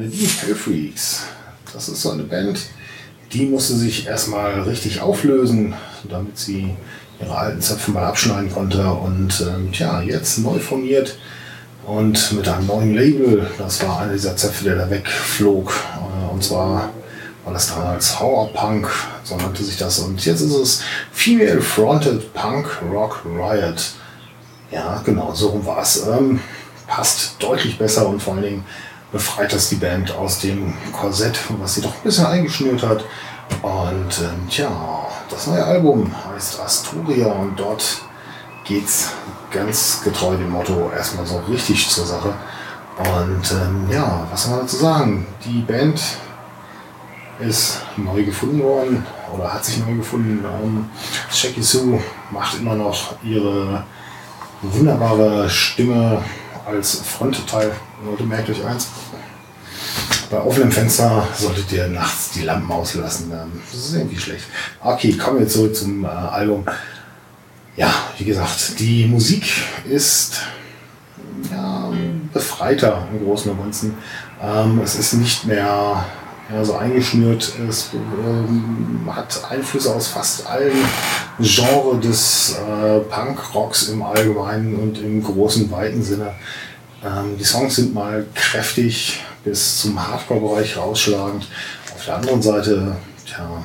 Hellfreaks. 0.00 1.22
Das 1.72 1.88
ist 1.88 2.02
so 2.02 2.10
eine 2.10 2.22
Band, 2.22 2.60
die 3.32 3.46
musste 3.46 3.74
sich 3.74 4.06
erstmal 4.06 4.62
richtig 4.62 5.00
auflösen, 5.00 5.74
damit 6.08 6.38
sie 6.38 6.74
ihre 7.20 7.36
alten 7.36 7.60
Zöpfe 7.60 7.90
mal 7.90 8.04
abschneiden 8.04 8.52
konnte. 8.52 8.88
Und 8.90 9.44
ähm, 9.46 9.72
tja, 9.72 10.00
jetzt 10.02 10.38
neu 10.38 10.58
formiert 10.58 11.16
und 11.86 12.32
mit 12.32 12.48
einem 12.48 12.66
neuen 12.66 12.94
Label. 12.94 13.50
Das 13.58 13.82
war 13.82 14.00
einer 14.00 14.12
dieser 14.12 14.36
Zöpfe, 14.36 14.64
der 14.64 14.76
da 14.76 14.90
wegflog. 14.90 15.72
Äh, 15.96 16.32
und 16.32 16.42
zwar 16.44 16.90
war 17.44 17.52
das 17.52 17.68
damals 17.68 18.18
Horror 18.18 18.52
Punk, 18.52 18.88
so 19.22 19.36
nannte 19.36 19.62
sich 19.62 19.76
das. 19.76 19.98
Und 20.00 20.24
jetzt 20.24 20.40
ist 20.40 20.54
es 20.54 20.82
Female 21.12 21.60
Fronted 21.60 22.32
Punk 22.34 22.66
Rock 22.92 23.24
Riot. 23.24 23.92
Ja, 24.70 25.00
genau, 25.04 25.32
so 25.32 25.64
war 25.64 25.82
es. 25.82 26.06
Ähm, 26.06 26.40
passt 26.86 27.36
deutlich 27.38 27.78
besser 27.78 28.08
und 28.08 28.22
vor 28.22 28.34
allen 28.34 28.42
Dingen 28.42 28.64
befreit 29.12 29.52
das 29.52 29.68
die 29.68 29.76
Band 29.76 30.10
aus 30.12 30.40
dem 30.40 30.74
Korsett, 30.92 31.38
was 31.60 31.74
sie 31.74 31.82
doch 31.82 31.94
ein 31.94 32.02
bisschen 32.02 32.26
eingeschnürt 32.26 32.82
hat. 32.82 33.04
Und 33.62 34.20
ähm, 34.20 34.48
tja, 34.50 34.70
das 35.30 35.46
neue 35.46 35.64
Album 35.64 36.10
heißt 36.32 36.60
Asturia 36.60 37.26
und 37.26 37.58
dort 37.58 38.02
geht's 38.64 39.12
ganz 39.50 40.00
getreu 40.02 40.36
dem 40.36 40.50
Motto 40.50 40.90
erstmal 40.90 41.26
so 41.26 41.38
richtig 41.48 41.88
zur 41.88 42.06
Sache. 42.06 42.34
Und 42.98 43.52
ähm, 43.52 43.86
ja, 43.90 44.26
was 44.30 44.44
soll 44.44 44.52
man 44.52 44.60
dazu 44.60 44.76
sagen? 44.76 45.26
Die 45.44 45.60
Band 45.60 46.00
ist 47.38 47.82
neu 47.96 48.24
gefunden 48.24 48.62
worden 48.62 49.06
oder 49.34 49.52
hat 49.52 49.64
sich 49.64 49.78
neu 49.78 49.94
gefunden. 49.96 50.44
Ähm, 50.44 50.88
Jackie 51.30 51.62
Sue 51.62 52.00
macht 52.30 52.58
immer 52.58 52.74
noch 52.74 53.14
ihre 53.22 53.84
wunderbare 54.62 55.48
Stimme 55.48 56.22
als 56.66 57.00
Frontteil. 57.00 57.72
Leute, 58.04 58.24
merkt 58.24 58.50
euch 58.50 58.64
eins. 58.64 58.88
Bei 60.30 60.38
offenem 60.38 60.72
Fenster 60.72 61.26
solltet 61.34 61.70
ihr 61.72 61.86
nachts 61.86 62.32
die 62.32 62.42
Lampen 62.42 62.70
auslassen. 62.70 63.30
Das 63.30 63.74
ist 63.74 63.94
irgendwie 63.94 64.18
schlecht. 64.18 64.44
Okay, 64.80 65.12
kommen 65.12 65.38
wir 65.38 65.48
zurück 65.48 65.76
zum 65.76 66.04
äh, 66.04 66.08
Album. 66.08 66.64
Ja, 67.76 67.92
wie 68.18 68.24
gesagt, 68.24 68.80
die 68.80 69.06
Musik 69.06 69.46
ist 69.88 70.40
ja, 71.50 71.92
befreiter 72.32 73.06
im 73.12 73.24
Großen 73.24 73.50
und 73.52 73.58
Ganzen. 73.58 73.94
Ähm, 74.42 74.80
es 74.82 74.96
ist 74.96 75.12
nicht 75.14 75.44
mehr 75.44 76.04
ja, 76.52 76.64
so 76.64 76.76
eingeschnürt. 76.76 77.52
Es 77.68 77.90
ähm, 77.92 79.08
hat 79.10 79.42
Einflüsse 79.50 79.94
aus 79.94 80.08
fast 80.08 80.46
allen 80.46 80.76
Genres 81.38 82.00
des 82.02 82.56
äh, 82.58 83.00
Punk-Rocks 83.00 83.88
im 83.88 84.02
Allgemeinen 84.02 84.76
und 84.76 84.98
im 84.98 85.22
großen, 85.22 85.70
weiten 85.70 86.02
Sinne. 86.02 86.32
Ähm, 87.04 87.36
die 87.38 87.44
Songs 87.44 87.76
sind 87.76 87.94
mal 87.94 88.26
kräftig 88.34 89.20
bis 89.44 89.82
zum 89.82 90.06
Hardcore-Bereich 90.06 90.76
rausschlagend. 90.76 91.46
Auf 91.94 92.04
der 92.04 92.16
anderen 92.16 92.42
Seite, 92.42 92.96
tja, 93.26 93.64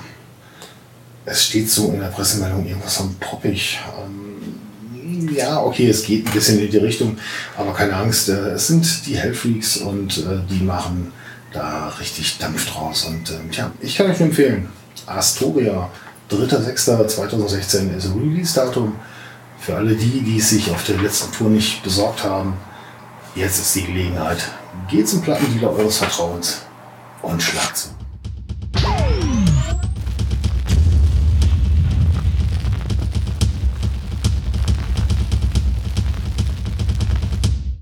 es 1.26 1.46
steht 1.46 1.70
so 1.70 1.92
in 1.92 2.00
der 2.00 2.08
Pressemeldung 2.08 2.66
irgendwas 2.66 2.98
von 2.98 3.16
poppig. 3.20 3.80
Ähm, 4.04 5.30
ja, 5.36 5.62
okay, 5.62 5.88
es 5.88 6.04
geht 6.04 6.26
ein 6.26 6.34
bisschen 6.34 6.60
in 6.60 6.72
die 6.72 6.78
Richtung, 6.78 7.18
aber 7.56 7.74
keine 7.74 7.96
Angst, 7.96 8.30
äh, 8.30 8.52
es 8.52 8.68
sind 8.68 9.06
die 9.06 9.18
Hellfreaks 9.18 9.78
und 9.78 10.18
äh, 10.18 10.40
die 10.50 10.64
machen 10.64 11.14
da 11.52 11.90
richtig 12.00 12.38
Dampf 12.38 12.72
draus. 12.72 13.06
Und 13.06 13.30
äh, 13.30 13.40
tja, 13.52 13.72
ich 13.80 13.96
kann 13.96 14.10
euch 14.10 14.20
nur 14.20 14.30
empfehlen, 14.30 14.70
Astoria, 15.06 15.90
3.6.2016 16.30 17.96
ist 17.96 18.10
Release-Datum. 18.16 18.96
Für 19.60 19.76
alle 19.76 19.96
die, 19.96 20.22
die 20.22 20.38
es 20.38 20.50
sich 20.50 20.72
auf 20.72 20.84
der 20.86 20.98
letzten 20.98 21.32
Tour 21.32 21.50
nicht 21.50 21.84
besorgt 21.84 22.24
haben, 22.24 22.54
jetzt 23.36 23.60
ist 23.60 23.76
die 23.76 23.86
Gelegenheit. 23.86 24.40
Geht 24.90 25.08
zum 25.08 25.22
Plattendealer 25.22 25.72
eures 25.74 25.98
Vertrauens 25.98 26.62
und 27.22 27.44
schlagt 27.44 27.78
zu. 27.78 28.01